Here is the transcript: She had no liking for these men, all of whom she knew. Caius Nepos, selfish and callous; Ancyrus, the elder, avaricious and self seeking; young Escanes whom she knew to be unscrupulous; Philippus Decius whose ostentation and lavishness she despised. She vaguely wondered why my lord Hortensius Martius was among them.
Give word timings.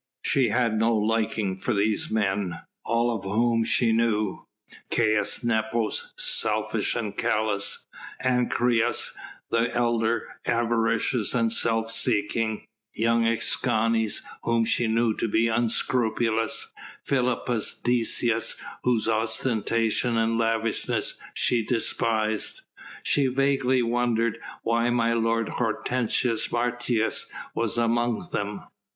She 0.23 0.49
had 0.49 0.79
no 0.79 0.97
liking 0.97 1.55
for 1.57 1.75
these 1.75 2.09
men, 2.09 2.59
all 2.83 3.15
of 3.15 3.23
whom 3.23 3.63
she 3.63 3.91
knew. 3.93 4.47
Caius 4.89 5.43
Nepos, 5.43 6.11
selfish 6.17 6.95
and 6.95 7.15
callous; 7.15 7.85
Ancyrus, 8.23 9.13
the 9.51 9.71
elder, 9.75 10.27
avaricious 10.47 11.35
and 11.35 11.53
self 11.53 11.91
seeking; 11.91 12.65
young 12.95 13.25
Escanes 13.27 14.23
whom 14.41 14.65
she 14.65 14.87
knew 14.87 15.13
to 15.13 15.27
be 15.27 15.47
unscrupulous; 15.47 16.73
Philippus 17.05 17.79
Decius 17.83 18.55
whose 18.83 19.07
ostentation 19.07 20.17
and 20.17 20.35
lavishness 20.35 21.13
she 21.35 21.63
despised. 21.63 22.61
She 23.03 23.27
vaguely 23.27 23.83
wondered 23.83 24.39
why 24.63 24.89
my 24.89 25.13
lord 25.13 25.47
Hortensius 25.47 26.51
Martius 26.51 27.27
was 27.53 27.77
among 27.77 28.29
them. 28.31 28.63